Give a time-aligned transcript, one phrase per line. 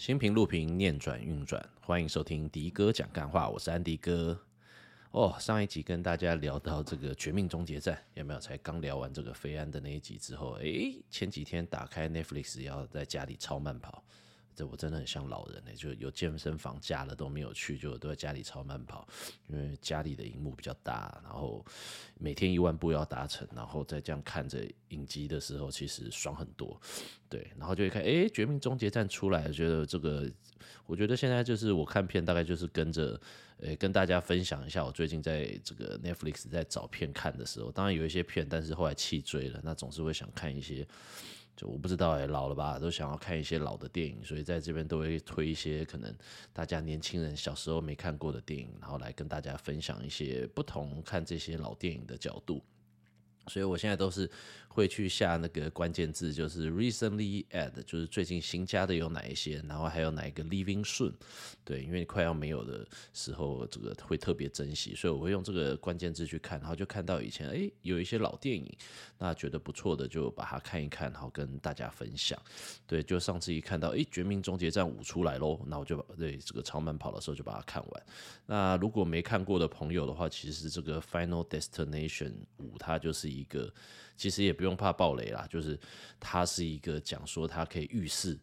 [0.00, 4.40] 心平路平，念转运转，欢迎收听迪哥讲干话，我是安迪哥。
[5.10, 8.40] 哦，上一集跟大家聊到这个《绝命终结战》，有没有？
[8.40, 14.02] 才刚聊完这个飞安的那一集之后，诶，前几天打开 Netflix 要在家里超慢跑。
[14.64, 19.06] 我真的很像老人呢，就有健身房加了都没有去，就都在家里超慢跑，
[19.48, 21.64] 因为家里的荧幕比较大，然后
[22.18, 26.80] 每天一万步要达成，然后再这样看着影集的时候，其实爽很多，
[27.28, 30.30] 对，然后就一看，诶，绝命终结战出来，觉得这个，
[30.86, 33.20] 我觉得现在就是我看片大概就是跟着，
[33.58, 40.86] 诶，跟大家分享一下我最近在这个 Netflix 在找片看的时候，当然有一些片，但是后来弃追了，那总是会想看一些。
[41.60, 46.14] 就我不知道哎、老了吧，都想要看一些老的电影，所以在这边都会推一些可能
[46.54, 52.64] 大家年轻人小时候没看过的电影，然后来跟大家分享一些不同看这些老电影的角度。
[53.46, 54.30] 所以我现在都是。
[54.72, 61.12] 会去下那个关键字，就是 recently add，就是最近新加的有哪一些，然后还有哪一个 living soon，
[61.64, 68.72] 对，因为快要没有的时候，这个会特别珍惜，所以我会用这个关键字去看，然后就看到以前哎有一些老电影，
[69.18, 72.40] 那觉得不错的就把它看一看，然后跟大家分享。
[72.86, 78.02] 对，就上次一看到哎《绝命终结战五》出来喽，那我就把对这个超慢跑的时候就把它看完。
[78.46, 83.72] 那如果没看过的朋友的话，其实这个 Final Destination 五它就是一个。
[84.16, 85.78] 其实也不用怕暴雷啦，就是
[86.18, 88.38] 它是一个讲说它可以预示。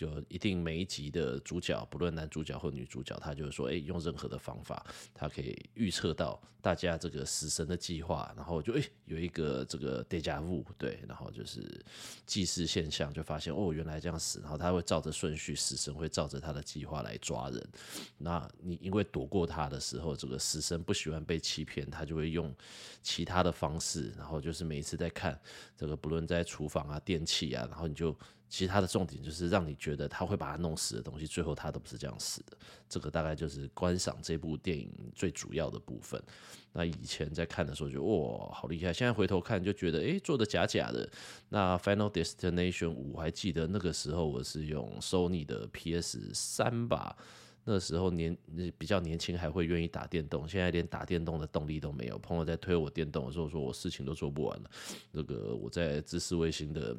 [0.00, 11.84] 就一定每一集的主角，不论男主角或女主角，他就是说，哎、用任何的方法，他可以预测到大家这个死神的计划，然后就哎、有一个这个 deja vu，对，然后就是
[12.24, 17.68] 祭祀现象，就发现哦，原来这样死，然后他会照着顺序，死神会照着他的计划来抓人。
[18.16, 22.50] 那你因为躲过他的时候，这个死神不喜欢被欺骗，他就会用
[23.02, 25.38] 其他的方式，然后就是每一次在看
[25.76, 28.16] 这个，不论在厨房啊、电器啊，然后你就。
[28.50, 32.58] 其实他的重点就是让你觉得他会把他弄死的东西，最后他都不是这样死的。
[32.88, 36.20] 这个大概就是观赏这部电影最主要的部分。
[36.72, 38.92] 那以前在看的时候就哇，好厉害！
[38.92, 41.08] 现在回头看就觉得，诶，做的假假的。
[41.48, 47.16] 那 Final Destination 五，我还记得那个时候我是用 Sony 的 PS 三吧，
[47.64, 48.36] 那时候年
[48.76, 50.48] 比较年轻，还会愿意打电动。
[50.48, 52.18] 现在连打电动的动力都没有。
[52.18, 54.70] 朋友在推我电动的时候，说我事情都做不完了。
[55.12, 56.96] 那个我在知识卫星的。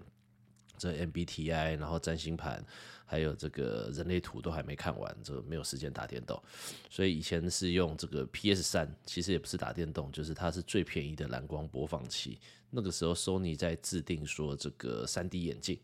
[0.81, 2.65] 这 MBTI，然后占星盘，
[3.05, 6.41] 还有这个人类图都还没看完，这没有时间打电动，
[6.89, 12.39] 所以以前是用这个 PS 三，其实也不是打电动，就是它是最便宜的蓝光播放器。
[12.71, 15.77] 那个时候 Sony 在制定说这个 3D 眼镜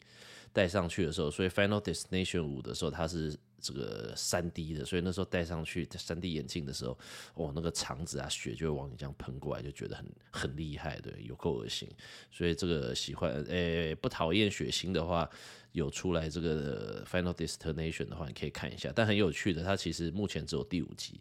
[0.52, 3.38] 戴上去的时候，所以 Final Destination 五的时候它是。
[3.60, 6.98] 这个三 D 的，所以那时候戴上去三 D 眼镜的时候，
[7.34, 11.90] 哦，那个肠子啊，血就会往你这样喷过来，就觉得很很厉害，对，有够恶心。
[12.32, 15.28] 所以这个喜欢诶、不讨厌血腥的话，
[15.72, 18.94] 有出来这个 Final Destination 的话，你可以看一下。
[18.96, 21.20] 但很有趣的，它其实目前只有第五集，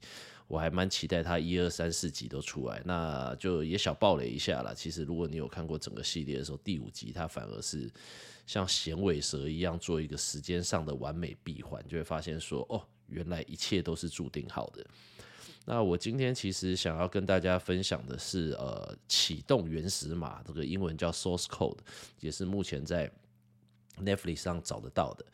[0.49, 4.73] 我还蛮期待它一二三四集都出来，那就也小爆雷一下啦。
[4.75, 7.91] 其实如果你有看过整个系列的时候，第五集它反而是。
[8.47, 14.87] 像响尾蛇一样做一个时间上的完美闭环，就会发现说，哦，原来一切都是注定好的。
[15.65, 21.79] 那我今天其实想要跟大家分享的是，呃，启动原始码，这个英文叫 Source Code，
[22.21, 23.11] 也是目前在
[23.99, 25.27] Netflix 上找得到的。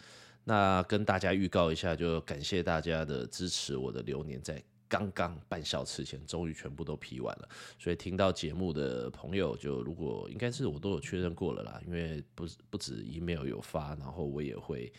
[0.44, 4.64] 那跟大家预告一下，就感谢大家的支持，我的流年在。
[4.92, 7.48] 刚刚半小时前，终于全部都批完了，
[7.78, 14.92] 所以听到节目的朋友，就如果应该是我都有确认过了啦，因为不不止 email 有发，然后我也会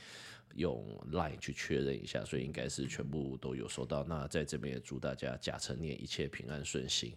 [0.55, 4.03] 用 line 去确认一下，所以应该是全部都有收到。
[4.05, 7.15] 那在这边也祝大家甲辰年一切平安顺心。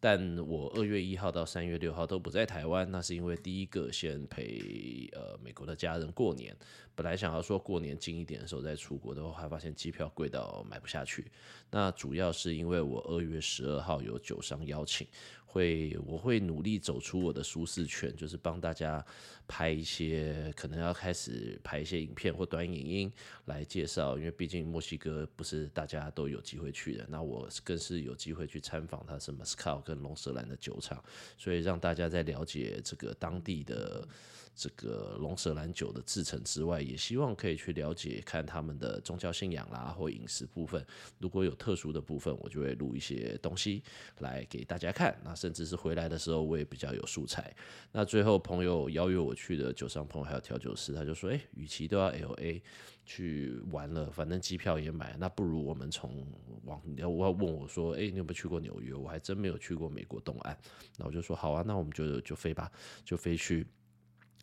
[0.00, 6.54] 但我二月一号到三月六号都不在台湾，那是因为第一个先陪呃美国的家人过年，
[6.94, 11.30] 本来想要说过年近一点的时候再出国的话，还发现机票贵到买不下去。
[11.70, 15.06] 那主要是因为我二月十二号有酒商邀请。
[15.56, 19.02] 会，我会努力走出我的舒适圈，就是帮大家
[19.48, 23.10] 拍一些，可能要开始拍一些影片或短影音
[23.46, 31.02] 来介绍，因为毕竟墨西哥不是大家都有机会去的，那我更是有机会去参访它什么斯卡尔跟龙舌兰的酒厂，
[31.38, 34.06] 所以让大家在了解这个当地的。
[34.56, 40.84] 这个龙舌兰酒的制成之外，也希望可以去了解看他们的宗教信仰啦，或饮食部分。
[41.18, 43.82] 如果有特殊的部分，我就会录一些东西
[44.20, 45.14] 来给大家看。
[45.22, 47.54] 那甚至是回来的时候，我也比较有素材。
[47.92, 52.62] 那最后朋友邀约我去的酒商朋友还有调酒师，他就说：“诶，与其都要 LA
[53.04, 56.26] 去玩了，反正机票也买，那不如我们从
[56.64, 56.80] 往……
[57.06, 58.94] 我要问我说：诶，你有没有去过纽约？
[58.94, 60.58] 我还真没有去过美国东岸。
[60.96, 62.72] 那我就说好啊，那我们就就飞吧，
[63.04, 63.66] 就飞去。”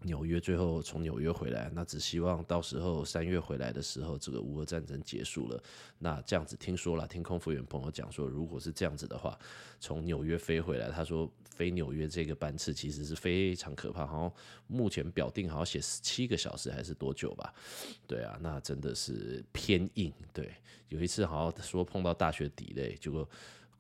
[0.04, 5.62] 纽约最后从纽约回来，那只希望到时候三月回来的时候，这个乌俄战争结束了。
[6.00, 9.38] 那这样子听说了，听空服员朋友讲说，如果是这样子的话，
[9.80, 14.34] 从纽约飞回来，他说飞纽约这个班次其实是非常可怕，好像
[14.68, 17.54] 目前表定好像写七个小时还是多久吧？
[18.06, 20.12] 对啊，那真的是偏硬。
[20.32, 20.54] 对，
[20.90, 23.28] 有一次好像说碰到大学底类结果。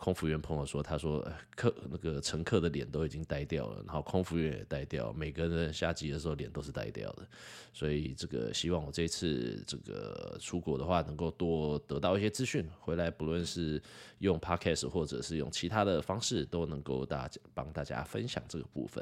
[0.04, 7.26] 空服员朋友说：“他说客那个乘客的脸都已经呆掉了，然后空服员也呆掉，每个人下机的时候脸都是呆掉的。
[7.72, 13.82] 所以这个希望我这次这个出国的话，能够多得到一些资讯回来，不论是
[14.18, 19.02] 用 Podcast 或者是用其他的方式，都能够大家帮大家分享这个部分。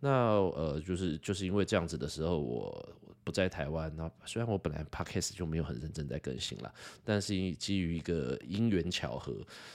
[0.00, 2.88] 那呃，就是就是因为这样子的时候，我。”
[3.24, 6.74] 不在台湾，那虽然我本来 podcast 就没有很认真在更新了，
[7.04, 9.34] 但是基于一个因缘巧合，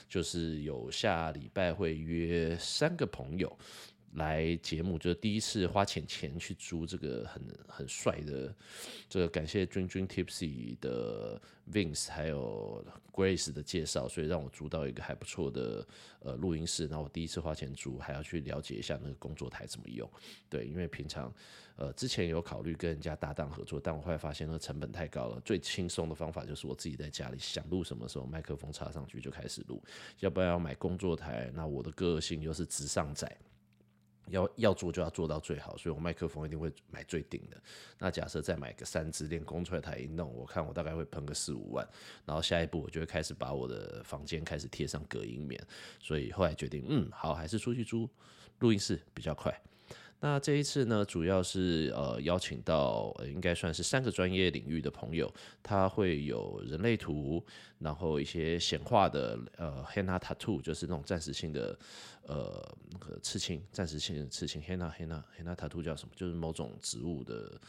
[0.10, 3.58] 就是有下礼拜会约三个朋友。
[4.14, 8.54] 来节目就是第一次花钱钱去租这个很很帅的
[9.08, 11.40] 这个，感谢君君 Tipsy 的
[11.72, 15.86] Vince 还有 Grace 的介绍，所以让我租到一个还不错的
[16.22, 16.88] 呃录音室。
[16.88, 20.10] 然后我第一次花钱租，还要去了解一下那个工作台怎么用。
[20.50, 21.32] 对，因为平常
[21.76, 25.40] 呃之前有考虑跟人家搭档合作，但我后来发现那个成本太高了。
[25.42, 29.84] 最轻松的方法就是我自己在家里想录什么时候麦克风插上去就开始录，
[30.22, 33.30] 要不然要买工作台，那我的个性又是直上仔。
[34.30, 37.62] 要要做就要做到最好，所以我麦克风一定会买最顶的。
[37.98, 41.88] 那假设再买个三支，连工出台一弄，我看我大概会喷个四五万。
[42.26, 45.62] 然后下一步我就会开始把我的房间开始贴上隔音棉。
[46.00, 48.10] 所以后来决定，嗯，好，还是出去租
[48.60, 49.54] 录音室比较快。
[50.20, 55.32] 那这一次呢，主要是呃邀请到呃应该算是三个专业领域的朋友，
[55.62, 57.44] 他会有人类图，
[57.80, 61.78] 然后一些显化的呃 Henna Tattoo，就是那种暂时性的
[62.24, 66.14] 呃那个刺青，暂时性的刺青 Henna Henna Henna Tattoo 叫什么？
[66.16, 67.60] 就是某种植物的。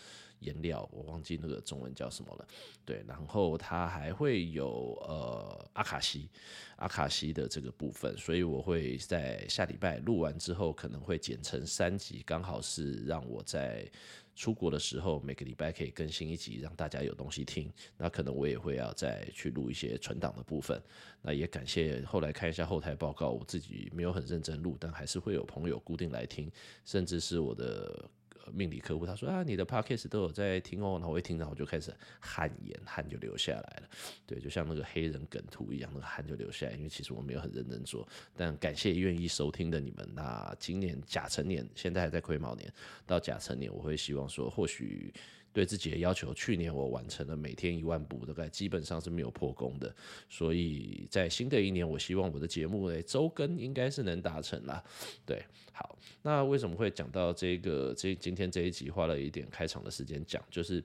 [0.40, 2.46] 颜料我忘记那个中文叫什么了，
[2.85, 6.29] 对，然后它还会有呃阿卡西
[6.76, 13.90] 阿卡西的这个部分，所以我会在下礼拜录完之后，可能会剪成三集，刚好是让我在
[14.37, 17.73] 出国的时候每个礼拜可以更新一集，让大家有东西听。
[17.96, 20.81] 那可能我也会要再去录一些存档的部分。
[21.20, 26.49] 那也感谢后来看一下后台报告，我自己没有很认真录，但还是会有朋友固定来听，
[26.85, 28.08] 甚至是我的。
[28.52, 33.82] 命理客户他说啊，你的 podcast 都有在听哦，然后我一听，然后我就开始汗颜，汗就流下来了。
[34.26, 36.72] 对，就像那个黑人梗图一样，那个汗就流下来。
[36.72, 38.06] 因为其实我没有很认真做，
[38.36, 40.08] 但感谢愿意收听的你们。
[40.14, 42.72] 那今年甲辰年，现在还在癸卯年，
[43.06, 45.12] 到甲辰年，我会希望说，或许。
[45.58, 49.93] 对自己的要求，去年我完成了每天一万步，大概基本上是没有破功的。
[50.28, 54.81] 所以在新的一年，我希望我的节目诶周更应该是能达成啦。
[55.26, 57.93] 对，好，那为什么会讲到这个？
[57.93, 60.81] 这今天这一集花了一点开场的时间讲，就是。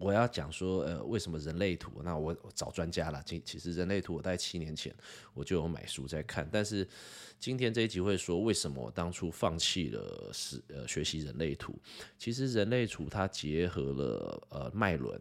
[0.00, 2.00] 我要讲说，呃，为什么人类图？
[2.02, 3.22] 那我找专家了。
[3.26, 4.92] 其其实人类图，我在七年前
[5.34, 6.48] 我就有买书在看。
[6.50, 6.88] 但是
[7.38, 11.78] 今天这一集会说，为什么我当初放弃了是呃学习人类图？
[12.18, 15.20] 其实人类图它结合了呃脉轮，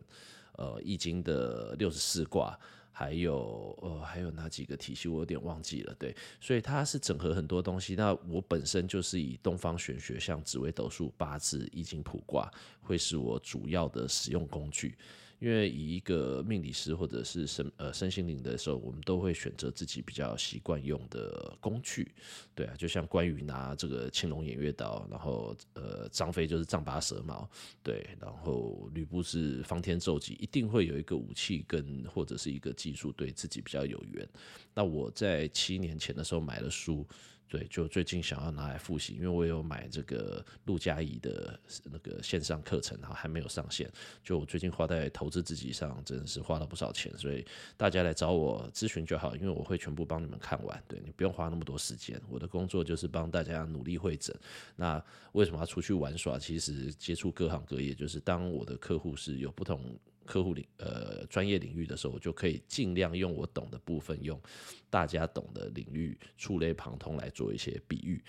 [0.54, 2.58] 呃易经的六十四卦。
[2.91, 5.07] 还有呃，还有哪几个体系？
[5.07, 5.95] 我有点忘记了。
[5.97, 7.95] 对，所以它是整合很多东西。
[7.95, 12.51] 那我本身就是以东方玄学，像紫微斗数、八字、易经、卜卦，
[12.81, 14.97] 会是我主要的使用工具。
[15.39, 22.11] 因为以一个命理师或者是身呃身心灵的时候，我们都会选择自己比较习惯用的工具，
[22.54, 27.49] 对啊，就像关羽拿这个青龙偃月刀，然后呃张飞就是丈八蛇矛，
[27.81, 34.28] 对，然后吕布是方天奏戟，一定会有一个武器跟或者是一个技术对自己比较有缘。
[34.73, 37.07] 那我在七年前的时候买了书。
[37.49, 41.59] 对，就最近想要拿来复习，因为我有买这个陆家仪的
[41.91, 43.91] 那个线上课程，然后还没有上线。
[44.23, 47.44] 就我最近花在投资自己上，真的是花了不少钱，所以
[47.75, 50.83] 大家来找我咨询就好，因为我会全部帮你们看完。
[50.87, 54.35] 对，你不用花那么多时间，我的工作就是帮大家努力会诊。
[54.75, 56.37] 那为什么要出去玩耍？
[56.37, 59.97] 其实接触各行各业，就是当我的客户是有不同。
[60.30, 64.40] 客户领呃专业领域的时候，我就可以尽量用我懂的部分，用
[64.88, 68.24] 大家懂的领域触类旁通来做一些比喻。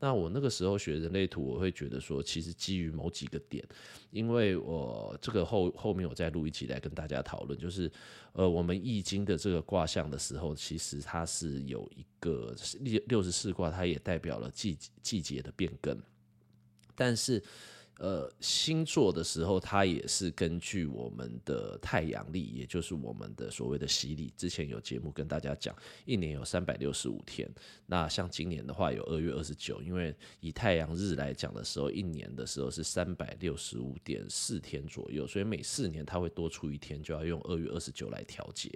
[0.00, 3.64] 那我那个时候学人类图，我会觉得说，其实基于某几个点，
[4.10, 7.90] 因为我这个后后面我再录一集来跟大家讨论，就是
[8.32, 15.96] 呃我们易经的这个卦象的时候，其实它是有一个六六十四卦，它也代表了季季节的变更，
[16.96, 17.40] 但是。
[17.98, 24.30] 呃，星座的时候，它也是根据我们的太阳历，也就是我们的所谓的西历。
[24.36, 25.74] 之前有节目跟大家讲，
[26.04, 27.48] 一年有三百六十五天。
[27.86, 38.70] 那像今年的话，有二月二十九，因为以太阳日来讲的时候，一年的时候是三百六十五点四天左右，所以每四年它会多出一天，就要用二月二十九来调节。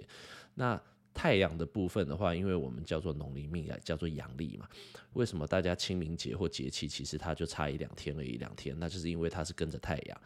[0.55, 0.81] 那
[1.13, 4.67] 太阳的部分的话，因为我们叫做农历命，叫做阳历嘛。
[5.13, 10.21] 为什么大家清明节或节气，其实它就差一两天而已，两天，那就是因为它是跟着太阳。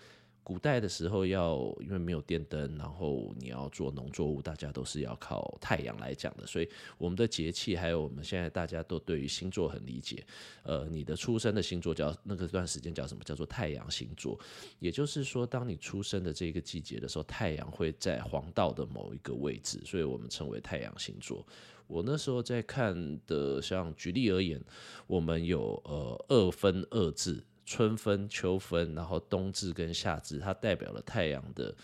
[0.45, 6.45] 古代的时候要因为没有电灯，然后你要做农作物，大家都是要靠太阳来讲的。
[6.45, 10.23] 所以我们的节气，还有我们现在大家都对于星座很理解。
[10.61, 13.23] 呃，你的出生的星座叫那个段时间叫什么？
[13.23, 14.39] 叫做太阳星座。
[14.77, 21.43] 也就是说，当你出生的这个季节的时候，太阳会在黄道的某一个位置，所以我们称为太阳星座。
[21.87, 24.63] 我那时候在看的，像举例而言，
[25.07, 27.43] 我们有呃二分二至。
[27.65, 31.75] 春分、秋分，然后冬至跟夏至，它代表了太阳的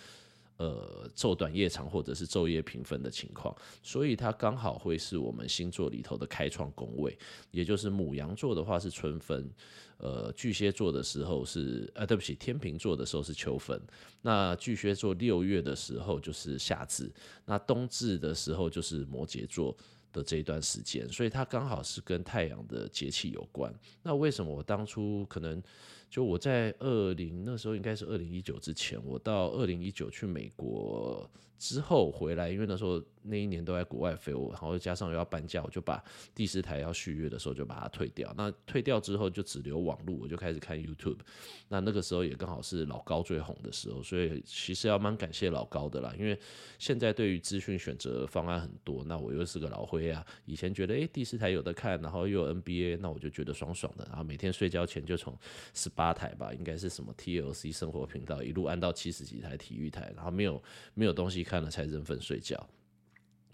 [0.57, 7.17] 呃昼短夜长或者是昼夜平分的情况，所以它刚好会是我们星座里头的开创宫位，
[7.49, 9.49] 也就是母羊座的话是春分，
[9.97, 13.81] 呃巨蟹座的时候是呃对不起天秤座的时候是秋分，
[14.21, 17.11] 那巨蟹座六月的时候就是夏至，
[17.45, 19.75] 那冬至的时候就是摩羯座。
[20.11, 23.73] 的这一段时间，所以它刚好是跟太阳的节气有关。
[24.03, 25.61] 那为什么我当初可能
[26.09, 33.03] 就我在二零那时候应该是二零一九之前，我到二零一九去美国之后回来，因为那时候。
[33.23, 38.33] 那一年都在国外飞，我然后加上又要搬家，我就把第四台要续约的时候就把它退掉。
[38.37, 41.19] 那退掉之后就只留网路，我就开始看 YouTube。
[41.67, 46.13] 那那个时候也刚好是老高最红的时候，所以其实要蛮感谢老高的啦。
[46.17, 46.37] 因为
[46.79, 54.05] 现在对于资讯选择方案很多，那我又是个老灰啊，以前觉得诶第四台有的看，然后又有 NBA，那我就觉得爽爽的。
[54.09, 55.37] 然后每天睡觉前就从
[55.73, 60.61] 十八台吧，应该是什么 TLC 生活频道一路按到七十几台体育台，然后没有
[60.93, 62.69] 没有东西看了才认份睡觉。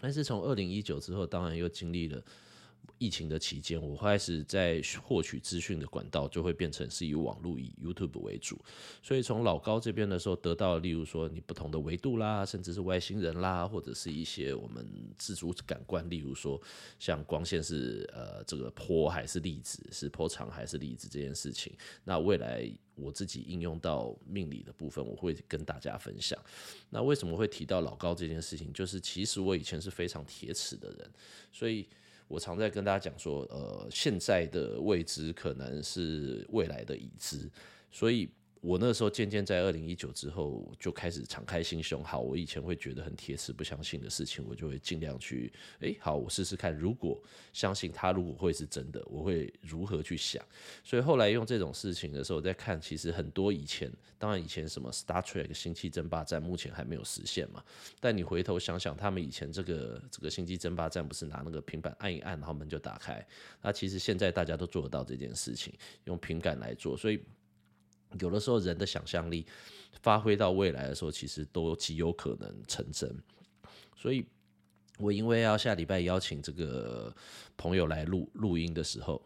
[0.00, 2.22] 但是从二零一九之后，当然又经历了
[2.98, 8.58] 疫情的期间，我开始在获取资讯的管道就会变成是以网络以 YouTube 为主。
[9.02, 14.84] 所以从老高这边的时候得到，例如说你不同的维度啦，甚至是外星人啦，或者是一些我们
[15.16, 16.60] 自主感官，例如说
[16.98, 21.72] 像光线是呃这个波还是粒子，是波长还是粒子这件事情，
[22.04, 22.68] 那未来。
[23.00, 26.36] 我自己应用到命理的部分，我会跟大家分享。
[26.90, 28.72] 那为什么会提到老高这件事情？
[28.72, 31.08] 就是其实我以前是非常铁齿的人，
[31.52, 31.88] 所以
[32.28, 37.50] 我常在跟大家讲说，呃，现在的未知可能是未来的已知，
[37.90, 38.30] 所以。
[38.60, 47.22] 我那时候渐渐在二零一九之后就开始敞开心胸，好，我以前会觉得很铁齿不相信的事情，我就会尽量去，诶，好，我试试看，如果
[47.52, 50.44] 相信它，如果会是真的，我会如何去想？
[50.82, 57.62] 所以后来用这种事情的时候，在看，其实很多以前，当然以前什么 Star Trek 星际争霸战目前还没有实现嘛，
[58.00, 63.24] 但你回头想想，他们以前这个这个星际争霸战不是拿那个平板按一按，然后门就打开？
[63.62, 65.72] 那其实现在大家都做得到这件事情，
[66.06, 67.22] 用平板来做，所以。
[68.20, 69.46] 有的时候，人的想象力
[70.00, 73.14] 发挥到未来的时候，其实都极有可能成真。
[73.96, 74.24] 所以，
[74.98, 77.14] 我因为要下礼拜邀请这个
[77.56, 79.20] 朋友来录录音的时候，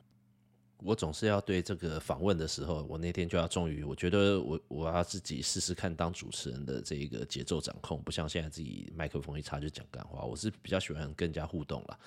[0.78, 10.24] 我总是要对这个访问的时候，我那天就要终于，我觉得我我要自己试试看当主持人的这一个节奏掌控，不像现在自己麦克风一插就讲干话。
[10.24, 11.98] 我是比较喜欢跟人家互动啦，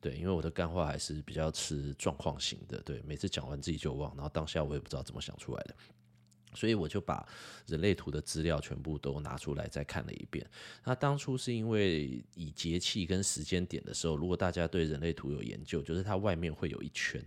[0.00, 5.76] 对，因为我的干话还是比较吃状况型的，对，每次讲完自己就忘，然后当下我也不知道怎么想出来的。
[6.54, 7.26] 所以我就把
[7.66, 10.46] 人类图的资料全部都拿出来再看了一遍。
[10.84, 17.22] 那当初是因为以节气跟时间点的时候，如果大家对人类图有研究，就是它外面会有一圈，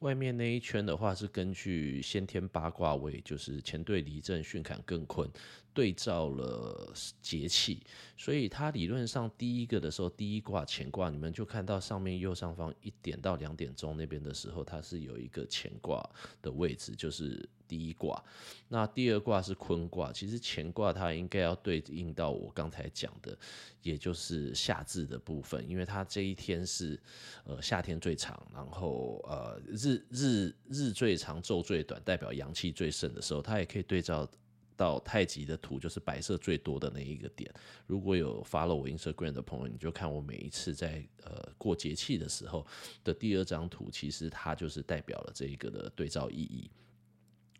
[0.00, 5.30] 外面那一圈的话是根据先天八卦位，就是干兑离震巽坎艮坤。
[5.72, 7.80] 对照了节气，
[8.16, 16.04] 所以它理论上第一个的时候，第一卦乾卦，你们就看到上面右上方一点到两点钟那边的时候，它是有一个乾卦
[16.42, 18.20] 的位置，就是第一卦。
[18.68, 23.38] 那第二卦是坤卦，其实乾卦它应该要对应到我刚才讲的，
[23.82, 27.00] 也就是夏至的部分，因为它这一天是
[27.44, 34.28] 呃夏天最长，然后呃日日日最长，昼最短，代表阳气最盛的时候，它也可以对照。
[34.76, 37.52] 到太极的图就是白色最多的那一个点。
[37.86, 42.66] 如果有发了我 Instagram 的朋友，你就看我每一次在呃过节气的时候
[43.04, 46.70] 的第二张图，其实它就是代表了这一个的对照意义。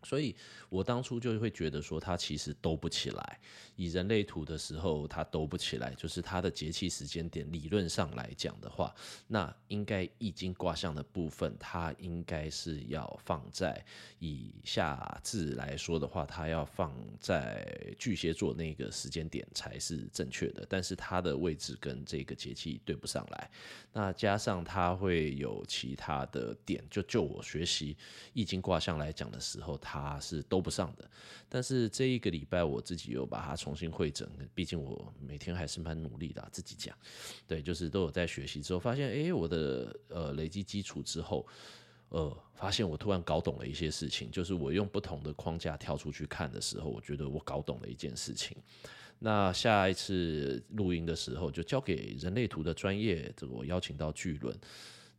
[0.03, 0.35] 所以
[0.69, 3.41] 我当初就会觉得说，它其实兜不起来。
[3.77, 8.95] 以人类图的时候，它兜不起来，就是它的节气时间点，理论上来讲的话，
[9.27, 13.83] 那应该易经卦象的部分，它应该是要放在
[14.19, 20.67] 以下至来说的话，它要放在巨蟹座那个时间点才是正确的。
[20.69, 23.51] 但是它的位置跟这个节气对不上来，
[23.95, 27.97] 那加上它会有其他的点，就就我学习
[28.35, 31.11] 易经卦象来讲的时候，它他是兜不上的。
[31.49, 36.97] 但是这一个礼拜我自己又把它重新会整，毕竟我每天还是蛮努力的，自己讲，
[37.49, 41.45] 对，就是都有在学习之后，发现，哎，我的呃累积基础之后，
[42.11, 48.57] 呃，发现我突然搞懂了一些事情，就是我用不同的框架跳出去看的时候，我觉得我搞懂了一件事情。
[49.19, 54.57] 那下一次录音的时候，就交给人类图的专业，我邀请到巨轮，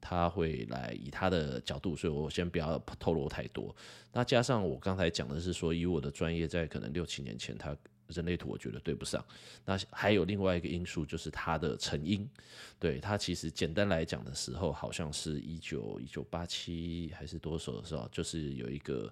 [0.02, 3.74] 他会来以他的角度，所以我先不要透露太多。
[4.12, 7.78] 那加上我刚才讲的是说，以我的专业，在可能六七年前他。
[8.14, 9.26] 人类图我觉得对不上，
[9.64, 12.30] 那还有另外一个因素就是他的成因，
[12.78, 19.10] 对，他其实简单来讲的时候，好像是一九一九八七还是多少的时候，就是有一个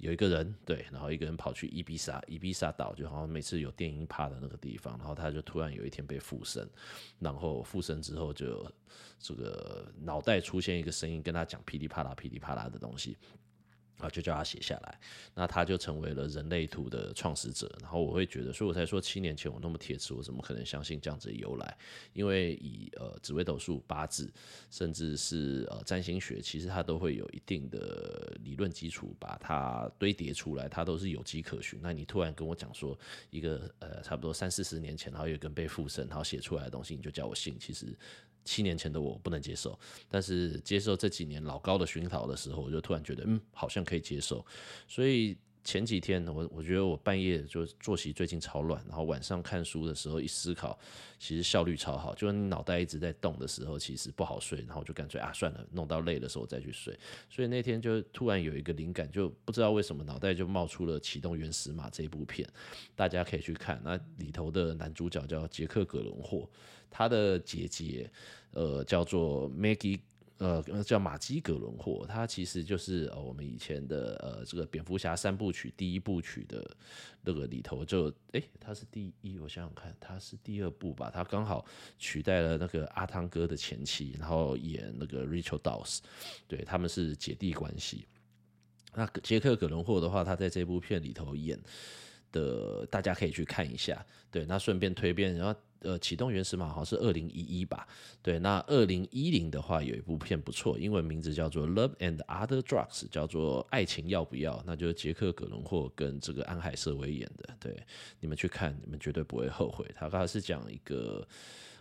[0.00, 6.68] 有一个人对，然后一个人跑去伊比萨伊比萨岛，就好像每次有电影趴的那个地方，然后他就突然有一天被附身，
[7.18, 8.70] 然后附身之后就
[9.18, 13.16] 这个脑袋出现一个声音跟他讲噼里啪啦噼里啪啦的东西。
[14.00, 15.00] 啊，就叫他写下来，
[15.34, 17.70] 那他就成为了人类图的创始者。
[17.80, 21.76] 然后我会觉得，所以我才说七年前我那么铁齿，我怎么可能相信这样子的由来？
[22.12, 24.32] 因为以呃紫微斗数、八字，
[24.70, 31.78] 甚至是呃占星学，其实它都会有一定的理论基础，把它堆叠出来，它都是有迹可循。
[31.82, 32.98] 那你突然跟我讲说
[33.30, 37.96] 一个呃差不多三四十年前，然后有跟被附身，然后写出来的东西，你就叫我信，其实。
[38.44, 39.78] 七年前的我不能接受，
[40.08, 44.44] 但是接受这几年老高的熏陶的时候，我就突然觉得，嗯，好像可以接受。
[44.88, 50.76] 所以前几天，我我觉得我半夜就作息最近超乱，然后晚上看书的时候一思考，
[51.18, 52.14] 其实效率超好。
[52.14, 56.98] 就是你脑袋一直在动的时候，其实不好睡，然后就干脆啊，算了，弄到累的时候再去睡。
[57.28, 62.48] 所以那天就突然有一个灵感，就不知道为什么脑袋就冒出了《启动原始码》这一部片，
[62.96, 63.78] 大家可以去看。
[63.84, 66.48] 那里头的男主角叫杰克·葛伦霍。
[66.90, 68.10] 他的姐姐，
[68.52, 70.00] 呃，叫做 Maggie，
[70.38, 76.68] 呃，叫玛姬·葛伦霍，他其实就是呃我们以前的呃这个蝙蝠侠三部曲第一部曲的
[77.22, 81.64] 那个里头就，诶，他是第一，我想想看，他是第二部吧，他刚好
[81.98, 85.98] 取代了那个阿汤哥的前妻，然后演那个 Rachel Dawes，
[86.48, 88.06] 对，他们是姐弟关系。
[88.94, 91.56] 那杰克·葛伦霍的话，他在这部片里头演
[92.32, 95.60] 的，大家可以去看一下，对，那顺便推荐，然后。
[95.82, 97.88] 呃，启动原始码好像是二零一一吧？
[98.22, 107.48] 对，那二零一零的话有一部片不错，英文名字叫做《Love and Other Drugs》，叫做《爱情要不要》，那就是杰克·葛伦霍跟这个安海瑟薇演的。
[107.58, 107.82] 对，
[108.20, 109.90] 你们去看，你们绝对不会后悔。
[109.94, 111.26] 他刚才是讲一个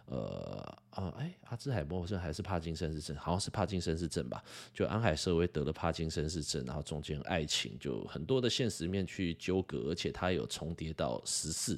[0.06, 3.18] 呃啊，哎，阿兹海默症还是帕金森氏症？
[3.18, 4.42] 好像是帕金森氏症吧？
[4.74, 11.78] 就安海瑟薇得了帕金森氏症，然后中间爱情就很多的现实面去纠葛，而且它有重叠到时事，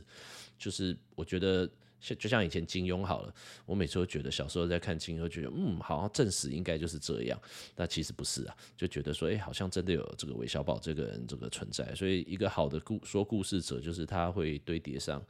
[0.59, 1.67] 就是我觉得。
[2.01, 3.33] 就像以前金庸好了，
[3.65, 7.39] 我每次都觉得小时候在看金庸，觉得嗯，好像正史应该就是这样，
[7.75, 15.23] 那其实不是啊，就觉得说，哎、好像真的有这个韦小宝这个人这个存在，所以一个好的故说故事者，就是他会堆叠上。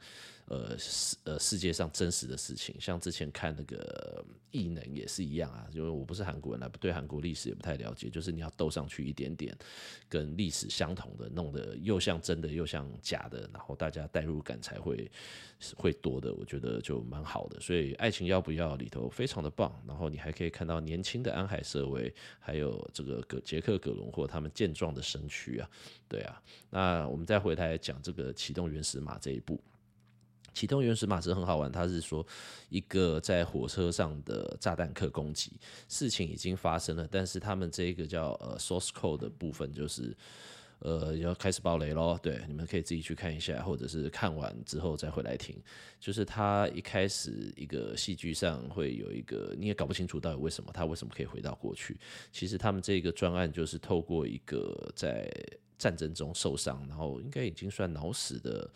[0.46, 9.56] 呃世呃世界上真实的事情，像之前看那个异能也是一样啊，因为我不是韩国人，不对韩国历史也不太了解，就是你要斗上去一点点，
[10.08, 15.10] 跟历史相同的，弄得又像真的又像假的，然后大家代入感才会
[15.76, 17.58] 会多的，我觉得就蛮好的。
[17.60, 25.70] 所以爱情要不要里头非常的棒，然后你还可以看到年轻的安海瑟薇，还有这个葛杰克葛伦霍他们健壮的身躯啊，
[26.08, 26.42] 对啊。
[26.68, 29.58] 那我们再回来讲这个启动原始码这一步。
[30.54, 32.26] 启动原始码是很好玩，他是说
[32.68, 35.52] 一个在火车上的炸弹客攻击，
[35.88, 40.14] 事情已经发生了，但是他们这个叫呃 source code 的部分就是
[40.80, 45.56] 呃要开始爆雷咯，对，你们可以自己去看一下，或者是看完之后再回来听。
[45.98, 51.98] 就是他一开始一个戏剧上会有一个你也搞不清楚到底为什么他为什么可以回到过去，
[52.32, 55.32] 其实他们这个专案就是透过一个在
[55.78, 58.70] 战争中受伤，然后应该已经算脑死的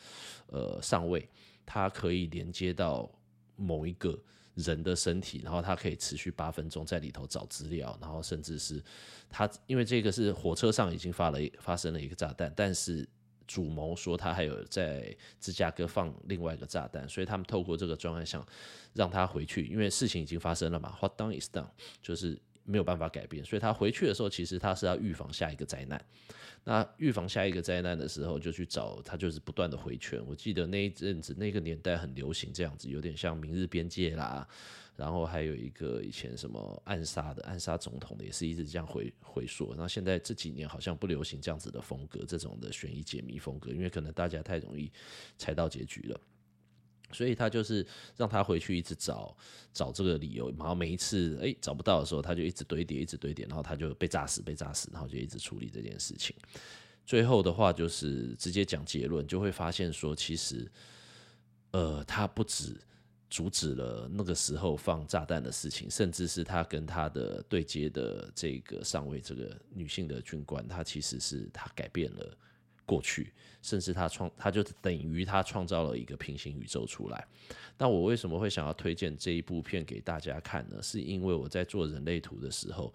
[0.47, 1.29] 呃上尉。
[1.67, 3.11] 它可以连接到
[3.57, 4.19] 某一个
[4.55, 8.83] 人的身体，然后它可以持续八分钟在里头找资料，然后甚至是
[9.29, 13.07] 他，因为这个是火车上已经发了发生了一个炸弹，但是
[13.47, 18.45] 主谋说他还有在芝加哥放另外一个炸弹，所以他们透过这个专案想
[18.95, 21.69] 让他回去，因为事情已经发生了嘛，What done is done，
[22.01, 26.05] 就是没有办法改变，所以他回去的时候，其实他是要预防下一个灾难。
[26.65, 30.21] 那预防下一个灾难的时候，就去找他，就是不断的回圈。
[30.27, 34.47] 我记得那一阵子，那个年代很流行这样子，有点像《明日边界》啦，
[34.97, 39.71] 然后还有一个以前什么暗杀的暗杀总统的，也是一直这样回回溯。
[39.75, 44.91] 然后现在这几年好像不流行这样子的风格，这种的悬疑解谜风格，因为可能大家太容易
[45.39, 46.21] 猜到结局了。
[47.13, 49.37] 所以他就是让他回去一直找
[49.73, 56.35] 找这个理由，然后每一次哎找不到的时候，他就一直堆叠，一直堆叠，然后他就被炸死，被炸死，然后就一直处理这件事情。
[57.05, 60.71] 最后的话就是直接讲结论，就会发现说，其实
[61.71, 62.77] 呃，他不止
[63.31, 72.37] 阻止了那个时候放炸弹的事情，甚至是他跟他的对接的这个上尉，这个女性的军官，他其实是他改变了。
[72.87, 77.27] 过去，甚至他创，他就等于他创造了一个平行宇宙出来。
[77.77, 80.81] 那我为什么会想要推荐这一部片给大家看呢？
[80.81, 82.95] 是因为我在做人类图的时候，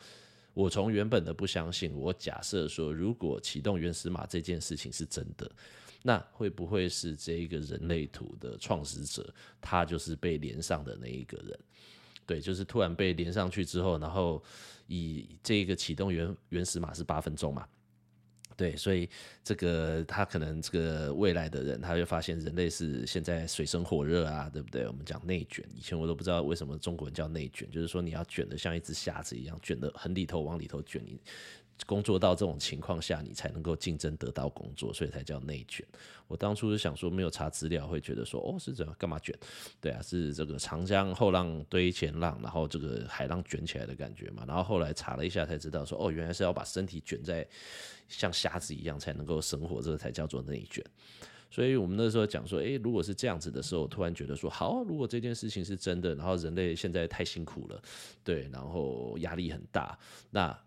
[0.54, 5.51] 我从原本的不相信，我假设说，如果启动原始码这件事情是真的，
[6.01, 11.60] 那会不会是这一个人类图的创始者，他就是被连上的那一个人？
[12.25, 14.41] 对，就是突然被连上去之后，然后
[14.88, 17.67] 以这个启动原原始码是八分钟嘛。
[18.62, 19.10] 对，所以
[19.43, 24.86] 这个他可能这个未来的人，他就发现人类是现在水深火热啊，对不对？
[24.86, 31.19] 我们讲内卷，以前我都不知道为什么中国人叫内卷，就是说你要卷的像一只瞎子一样，卷的很里头往里头卷你。
[31.86, 35.86] 工作到这种情况下，你才能够竞争得到工作，所以才叫内卷。
[36.28, 39.36] 我当初是想说，没有查资料，会觉得说，哦，是这样，干嘛卷？
[39.82, 44.44] 对啊，是这个长江后浪推前浪，然后这个海浪卷起来的感觉嘛。
[44.48, 47.46] 然后后来查了一下，才知道说，哦，原来是要把身体卷在
[48.08, 50.84] 像虾子一样才能够生活，这个才叫做内卷。
[51.50, 57.82] 所以我们那时候讲说，诶，如果是这样子的时候，突然觉得说，好，如果这件事情是真的，然后人类现在太辛苦了，
[58.24, 59.98] 对，然后压力很大，
[60.30, 60.58] 那。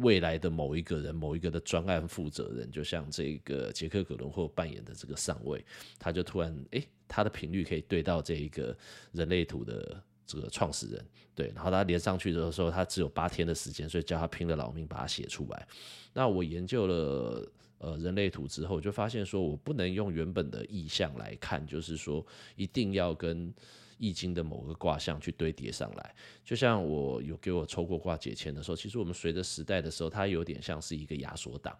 [0.00, 5.64] 未来的某一个人，某一个的专案负责人，就像这个杰克·葛伦霍扮演的这个上尉，
[5.98, 8.76] 他就突然，诶、他的频率可以对到这一个
[9.12, 15.68] 人类图的这个创始人，对，然后他连上去的时候，他只有八天的时间，所以叫他拼了老命把它写出来。
[16.12, 22.24] 那我研究了呃人类图之后，就发现说我不能用原本的意象来看，就是说
[22.56, 23.52] 一定要跟。
[23.98, 31.78] 易经的某个卦象去堆叠上来，就像我有给我抽过卦解签的时候，其实我们随着时代的时候，它有点像是一个压缩档。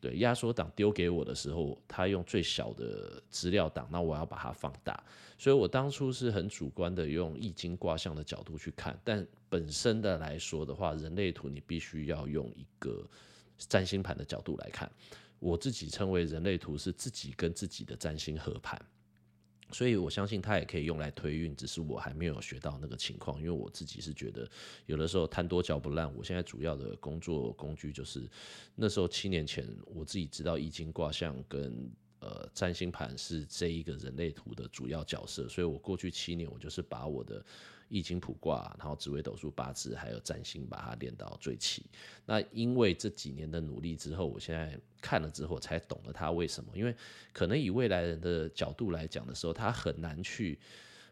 [0.00, 5.02] 对，压缩档丢给我的时候，它用最小的资料档，那我要把它放大。
[5.36, 13.08] 所以我当初是很主观的用易经卦象的角度去看，但本身的来说的话，人类图你必须要用一个
[13.56, 14.90] 占星盘的角度来看。
[15.40, 18.80] 我自己称为人类图是自己跟自己的占星合盘。
[19.70, 24.48] 所以我相信它也可以用来推运，只是我还没有学到那个情况，因为我自己是觉得
[24.86, 26.12] 有的时候贪多嚼不烂。
[26.16, 28.28] 我现在主要的工作工具就是
[28.74, 37.44] 那时候七年前我自己知道易经卦象跟呃占星盘是这一个人类图的主要角色，所以我过去七年我就是把我的。
[37.90, 41.82] 易经卜卦，然后紫微斗数八字，还有占星，把它练到最齐。
[42.26, 46.70] 那因为这几年的努力之后，我现在看了之后才懂了它为什么。
[46.76, 46.94] 因为
[47.32, 50.58] 可能以未来人的角度来讲的时候，他很难去。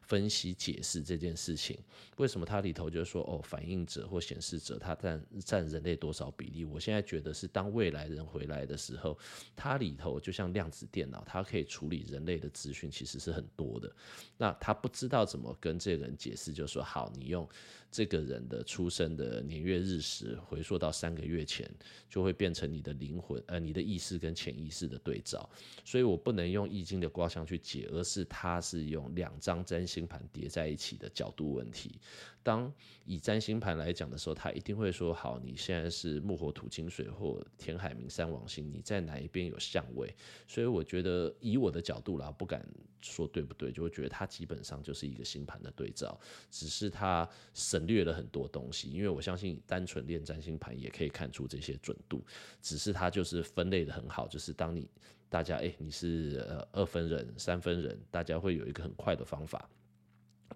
[0.06, 1.78] 分析解释这件事情，
[2.16, 6.64] 为什么它里头就是说哦，反应者或显示者，它占占人类多少比例？
[6.64, 9.18] 我现在觉得是当未来人回来的时候，
[9.54, 13.92] 它里头就像量子电脑，它可以处理人类的资讯，其实是很多的。
[14.38, 17.48] 那他不知道怎么跟这个人解释，就说好，你用。
[17.96, 21.66] 这个人的出生的年月日时回溯到三个月前，
[22.10, 25.48] 就会变成你的灵魂，呃，你的意识跟潜意识的对照。
[25.82, 31.98] 所以我不能用易经的卦象去解，而是它是用两张占星盘叠在一起的角度问题。
[32.46, 32.72] 当
[33.04, 40.14] 以占星盘来讲的时候，他一定会说：好，你现在是木火土金水或天海明三王星，你在哪一边有相位？
[40.46, 42.64] 所以我觉得以我的角度啦，不敢
[43.00, 46.16] 说对不对，就会觉得它基本上就是一个星盘的对照，
[46.48, 48.92] 只是它省略了很多东西。
[48.92, 52.24] 因为我相信单纯练占星盘也可以看出这些准度，
[52.62, 54.88] 只是它就是分类的很好，就是当你
[55.28, 59.68] 大家诶、欸，你是呃二分人、三分人，大家会有一个很快的方法。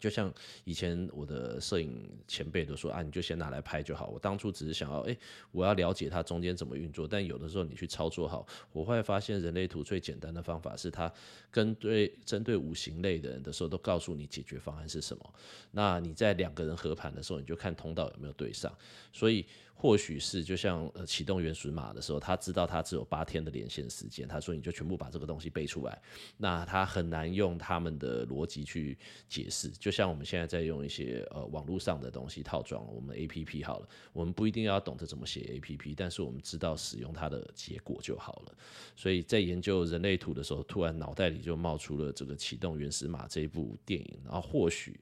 [0.01, 0.33] 就像
[0.65, 4.09] 以前我的摄影前辈都说啊，你就先拿来拍就好。
[4.09, 5.17] 我当初只是想要，哎，
[5.53, 7.07] 我要了解它中间怎么运作。
[7.07, 11.13] 但有的时候你去操作好，我会发现人类图最简单的方法是它
[11.51, 15.35] 跟对针对五行类的人的时候都告诉你解决方案是什么。
[15.71, 18.75] 那你在两个人合盘的时候，你就看通道有没有对上。
[19.13, 19.47] 所以。
[19.83, 26.03] 或许是就像呃启动原始码的时候，他知道他只有八天的连线时间，他说你就全部把这个东西背出来，
[26.37, 29.71] 那他很难用他们的逻辑去解释。
[29.71, 38.55] 就就像我们现在在用一些呃网络上的东西套装，我们 APP 好了，我们不一定要懂得怎么写 APP，但是我们知道使用它的结果就好了。
[38.95, 45.01] 所以在研究人类图的时候，突然脑袋里就冒出了这个启动原始码这一部电影，然后或许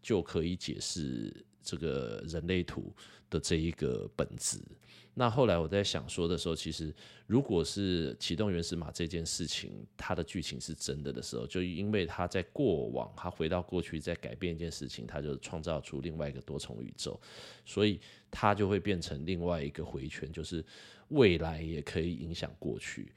[0.00, 2.94] 就可以解释这个人类图
[3.28, 4.60] 的这一个本质。
[5.18, 6.94] 那后来我在想说的时候，其实
[7.26, 17.20] 如果是启动原始码这件事情，它的剧情是真的的时候，就因为他在过往，他回到过去再改变一件事情，他就创造出另外一个多重宇宙，
[17.64, 17.98] 所以
[18.30, 20.64] 他就会变成另外一个回圈，就是
[21.08, 23.12] 未来也可以影响过去，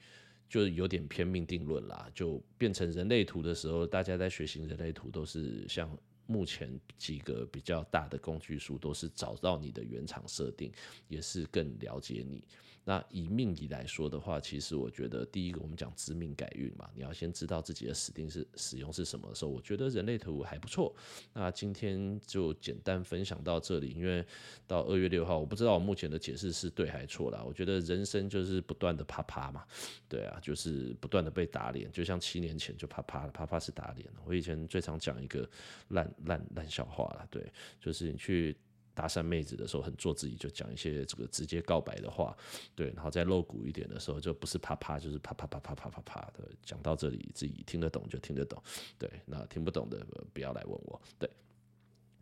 [0.48, 5.88] 就有点偏命定论啦，就变成人类图的时候，大家在学习人类图都是像。
[6.32, 10.72] 目前几个比较大的工具书都是找到你的原厂设定，
[11.08, 12.42] 也是更了解你。
[12.84, 20.92] 那以命理来说的话，其实我觉得第一个我们讲知命改运嘛，你要先知道自己的死定是使用是什么的时候，我觉得人类图还不错。
[21.32, 24.24] 那今天就简单分享到这里，因为
[24.66, 27.42] 到二月六号，我不知道我目前的解释是对还错啦。
[27.46, 29.64] 我觉得人生就是不断的啪啪嘛，
[30.08, 34.08] 对啊，就是不断的被打脸，就像七年前就啪啪了，啪啪是打脸。
[34.24, 35.48] 我以前最常讲一个
[35.90, 38.56] 烂烂烂笑话了，对，就是你去。
[38.94, 42.36] 搭讪妹子的时候很做自己，就讲一些这个直接告白的话，
[42.74, 46.48] 对，然后再露骨一点的时候，就不是啪啪，就是啪啪啪啪啪啪啪的。
[46.62, 48.62] 讲到这里，自己听得懂就听得懂，
[48.98, 51.28] 对，那听不懂的不要来问我，对。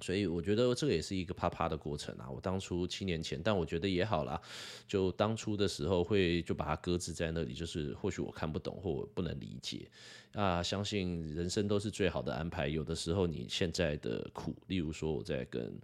[0.02, 2.30] 所以我觉得这个也是一个啪啪的过程啊。
[2.30, 4.40] 我当初七年前，但我觉得也好啦，
[4.88, 9.90] 就当初的时候会就把它搁置在那里，就是或许我看不懂或我不能理解
[10.32, 10.62] 啊。
[10.62, 15.78] 相信人生都是最好的安排，有的时候你现在的苦，例如说我在跟。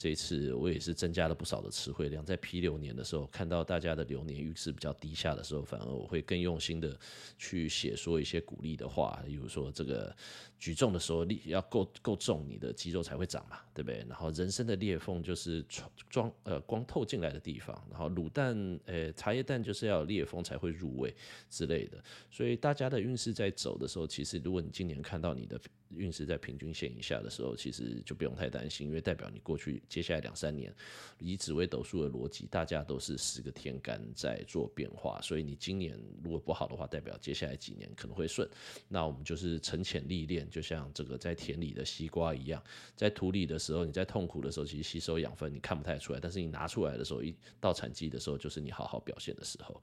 [0.00, 6.98] 这一次我也是增加了不少的词汇量，在批流年的时候，看到大家的流年运势比较低下的时候，反而我会更用心的
[7.36, 10.16] 去写说一些鼓励的话，例如说这个
[10.58, 14.02] 举重的时候力要够够重，你的肌肉才会长嘛，对不对？
[14.08, 15.62] 然后人生的裂缝就是
[16.08, 21.14] 装呃光透进来的地方，然后卤蛋呃茶叶蛋就是要有裂缝才会入味
[21.50, 25.60] 之类的，所以大家的运势在走的时候，其实如果你今年看到你的
[25.96, 29.82] 运势在平均线以下的时候，其实就不用太担心，因为代表你过去。
[29.88, 30.74] 接下来两三年，
[31.18, 38.48] 以紫微斗数的逻辑，大家都是十个天干在做变化，所以你今年如果不好的话，代表接下来几年可能会顺。
[38.88, 42.62] 那我们就是沉潜历练，就像这个在田里的西瓜一样，
[42.96, 49.80] 在土里的时候，你在痛苦的时候，其实吸收养分你看不太出来，但是你拿出来的时候，一到产季的时候，就是你好好表现的时候。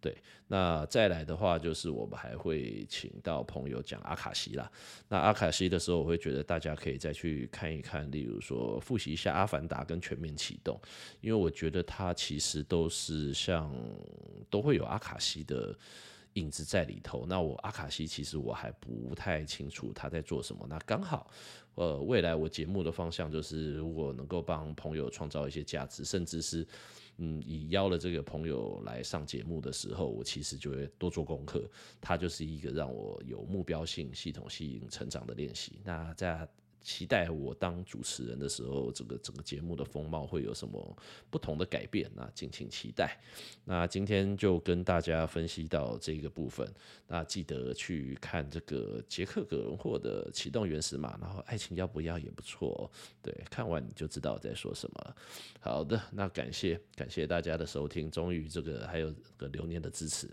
[0.00, 4.72] 对，那再来的话，就是我们还会请到朋友讲阿卡西啦。
[5.08, 10.74] 那阿卡西的时候，我会觉得大家可以再去看一看，例如说复习一下《阿凡达》跟《全面启动》，
[11.20, 13.70] 因为我觉得它其实都是像
[14.48, 15.76] 都会有阿卡西的
[16.32, 17.26] 影子在里头。
[17.26, 20.66] 那我阿卡西其实我还不太清楚他在做什么。
[20.66, 21.30] 那刚好，
[21.74, 26.66] 呃，未来我节目的方向就是，如果能够帮朋友创造一些价值，甚至是。
[27.22, 31.70] 嗯，以邀了这个朋友来上节目的时候，我其实就会多做功课。
[32.00, 35.80] 他就是一个让我有目标性、系统性成长的练习。
[35.84, 36.48] 那在
[36.82, 40.96] 期待我当主持人的时候，这个整个节目的风貌会有什么
[41.30, 42.10] 不同的改变？
[42.14, 43.18] 那敬请期待。
[43.64, 46.66] 那今天就跟大家分析到这个部分。
[47.06, 52.90] 那记得去看这个杰克·葛伦霍的《启动原始码》，然后爱情要不要也不错。
[53.20, 55.16] 对，看完你就知道我在说什么。
[55.60, 60.28] 好的，那感谢感谢大家的收听，终于这个还有个流年的支持。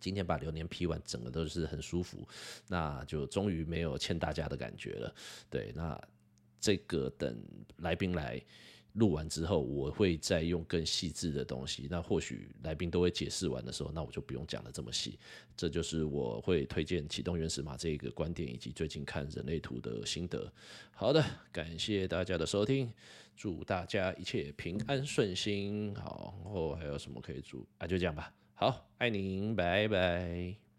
[0.00, 2.26] 今天把流年批完，整个都是很舒服，
[2.66, 5.14] 那就终于没有欠大家的感觉了。
[5.50, 6.00] 对，那
[6.58, 7.40] 这个等
[7.76, 8.42] 来宾来
[8.94, 11.86] 录完之后，我会再用更细致的东西。
[11.88, 15.16] 那或许来宾都会解释完的时候，那我就不用讲的这么细。
[15.56, 20.52] 这就是我会推荐启动原始码这个观点，以及最近看人类图的心得。
[20.90, 22.92] 好的，感谢大家的收听，
[23.36, 25.94] 祝大家一切平安顺心。
[25.94, 27.64] 好，然后还有什么可以祝？
[27.78, 28.32] 啊，就这样吧。
[28.60, 30.69] 好，爱您，拜拜。